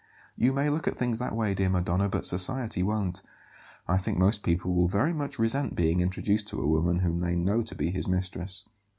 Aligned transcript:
"You 0.35 0.51
may 0.51 0.67
look 0.71 0.87
at 0.87 0.97
things 0.97 1.19
that 1.19 1.35
way, 1.35 1.53
dear 1.53 1.69
Madonna, 1.69 2.09
but 2.09 2.25
society 2.25 2.81
won't. 2.81 3.21
I 3.87 3.99
think 3.99 4.17
most 4.17 4.41
people 4.41 4.73
will 4.73 4.87
very 4.87 5.13
much 5.13 5.37
resent 5.37 5.75
being 5.75 6.01
introduced 6.01 6.47
to 6.47 6.59
a 6.59 6.67
woman 6.67 7.01
whom 7.01 7.19
they 7.19 7.35
know 7.35 7.61
to 7.61 7.75
be 7.75 7.91
his 7.91 8.07
mistress." 8.07 8.65